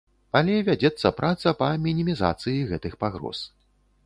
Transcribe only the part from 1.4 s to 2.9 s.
па мінімізацыі